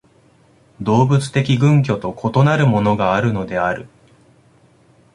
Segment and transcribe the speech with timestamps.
[0.81, 3.87] 動物的群居と異なるものがあるのである。